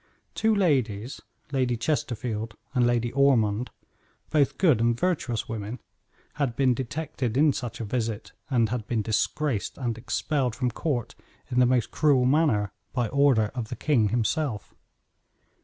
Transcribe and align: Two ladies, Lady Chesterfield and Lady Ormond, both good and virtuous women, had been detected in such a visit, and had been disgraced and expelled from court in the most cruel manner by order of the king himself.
Two 0.33 0.55
ladies, 0.55 1.21
Lady 1.51 1.77
Chesterfield 1.77 2.55
and 2.73 2.87
Lady 2.87 3.11
Ormond, 3.11 3.69
both 4.31 4.57
good 4.57 4.81
and 4.81 4.99
virtuous 4.99 5.47
women, 5.47 5.79
had 6.41 6.55
been 6.55 6.73
detected 6.73 7.37
in 7.37 7.53
such 7.53 7.79
a 7.79 7.85
visit, 7.85 8.31
and 8.49 8.69
had 8.69 8.87
been 8.87 9.03
disgraced 9.03 9.77
and 9.77 9.95
expelled 9.99 10.55
from 10.55 10.71
court 10.71 11.13
in 11.51 11.59
the 11.59 11.67
most 11.67 11.91
cruel 11.91 12.25
manner 12.25 12.73
by 12.93 13.09
order 13.09 13.51
of 13.53 13.69
the 13.69 13.75
king 13.75 14.09
himself. 14.09 14.73